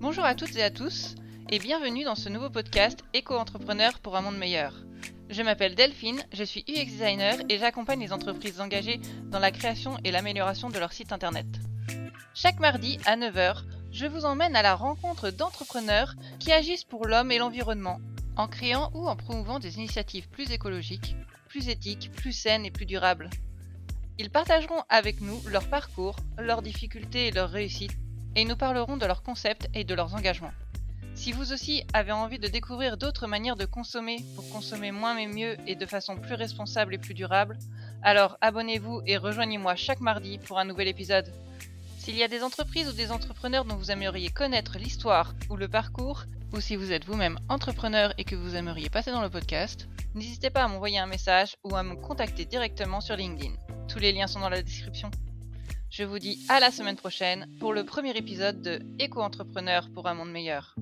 Bonjour 0.00 0.24
à 0.24 0.36
toutes 0.36 0.54
et 0.54 0.62
à 0.62 0.70
tous 0.70 1.16
et 1.50 1.58
bienvenue 1.58 2.04
dans 2.04 2.14
ce 2.14 2.28
nouveau 2.28 2.50
podcast 2.50 3.00
Éco-entrepreneur 3.14 3.98
pour 3.98 4.14
un 4.16 4.20
monde 4.20 4.38
meilleur. 4.38 4.84
Je 5.28 5.42
m'appelle 5.42 5.74
Delphine, 5.74 6.22
je 6.32 6.44
suis 6.44 6.64
UX 6.68 6.84
designer 6.84 7.34
et 7.48 7.58
j'accompagne 7.58 7.98
les 7.98 8.12
entreprises 8.12 8.60
engagées 8.60 9.00
dans 9.24 9.40
la 9.40 9.50
création 9.50 9.96
et 10.04 10.12
l'amélioration 10.12 10.70
de 10.70 10.78
leur 10.78 10.92
site 10.92 11.10
internet. 11.10 11.48
Chaque 12.32 12.60
mardi 12.60 13.00
à 13.06 13.16
9h, 13.16 13.64
je 13.90 14.06
vous 14.06 14.24
emmène 14.24 14.54
à 14.54 14.62
la 14.62 14.76
rencontre 14.76 15.30
d'entrepreneurs 15.30 16.14
qui 16.38 16.52
agissent 16.52 16.84
pour 16.84 17.08
l'homme 17.08 17.32
et 17.32 17.38
l'environnement 17.38 17.98
en 18.36 18.46
créant 18.46 18.92
ou 18.94 19.08
en 19.08 19.16
promouvant 19.16 19.58
des 19.58 19.78
initiatives 19.78 20.28
plus 20.28 20.52
écologiques, 20.52 21.16
plus 21.48 21.68
éthiques, 21.68 22.12
plus 22.12 22.30
saines 22.30 22.64
et 22.64 22.70
plus 22.70 22.86
durables. 22.86 23.30
Ils 24.20 24.30
partageront 24.30 24.82
avec 24.88 25.20
nous 25.20 25.40
leur 25.46 25.68
parcours, 25.68 26.16
leurs 26.38 26.62
difficultés 26.62 27.28
et 27.28 27.30
leurs 27.30 27.50
réussites, 27.50 27.96
et 28.34 28.44
nous 28.44 28.56
parlerons 28.56 28.96
de 28.96 29.06
leurs 29.06 29.22
concepts 29.22 29.68
et 29.74 29.84
de 29.84 29.94
leurs 29.94 30.14
engagements. 30.14 30.50
Si 31.14 31.30
vous 31.30 31.52
aussi 31.52 31.84
avez 31.92 32.10
envie 32.10 32.40
de 32.40 32.48
découvrir 32.48 32.96
d'autres 32.96 33.28
manières 33.28 33.56
de 33.56 33.64
consommer 33.64 34.24
pour 34.34 34.48
consommer 34.50 34.90
moins 34.90 35.14
mais 35.14 35.28
mieux 35.28 35.56
et 35.68 35.76
de 35.76 35.86
façon 35.86 36.16
plus 36.16 36.34
responsable 36.34 36.94
et 36.94 36.98
plus 36.98 37.14
durable, 37.14 37.58
alors 38.02 38.36
abonnez-vous 38.40 39.02
et 39.06 39.16
rejoignez-moi 39.16 39.76
chaque 39.76 40.00
mardi 40.00 40.38
pour 40.38 40.58
un 40.58 40.64
nouvel 40.64 40.88
épisode. 40.88 41.32
S'il 41.98 42.16
y 42.16 42.24
a 42.24 42.28
des 42.28 42.42
entreprises 42.42 42.88
ou 42.88 42.92
des 42.92 43.12
entrepreneurs 43.12 43.64
dont 43.64 43.76
vous 43.76 43.92
aimeriez 43.92 44.30
connaître 44.30 44.78
l'histoire 44.78 45.34
ou 45.48 45.56
le 45.56 45.68
parcours, 45.68 46.24
ou 46.52 46.60
si 46.60 46.74
vous 46.74 46.90
êtes 46.90 47.04
vous-même 47.04 47.38
entrepreneur 47.48 48.14
et 48.18 48.24
que 48.24 48.36
vous 48.36 48.56
aimeriez 48.56 48.90
passer 48.90 49.12
dans 49.12 49.22
le 49.22 49.30
podcast, 49.30 49.88
n'hésitez 50.14 50.50
pas 50.50 50.64
à 50.64 50.68
m'envoyer 50.68 50.98
un 50.98 51.06
message 51.06 51.56
ou 51.62 51.76
à 51.76 51.82
me 51.82 51.94
contacter 51.94 52.46
directement 52.46 53.00
sur 53.00 53.16
LinkedIn. 53.16 53.54
Tous 53.88 53.98
les 53.98 54.12
liens 54.12 54.26
sont 54.26 54.40
dans 54.40 54.50
la 54.50 54.62
description. 54.62 55.10
Je 55.90 56.04
vous 56.04 56.18
dis 56.18 56.44
à 56.48 56.60
la 56.60 56.70
semaine 56.70 56.96
prochaine 56.96 57.48
pour 57.58 57.72
le 57.72 57.84
premier 57.84 58.16
épisode 58.16 58.60
de 58.60 58.80
Éco-entrepreneur 58.98 59.88
pour 59.94 60.06
un 60.06 60.14
monde 60.14 60.30
meilleur. 60.30 60.76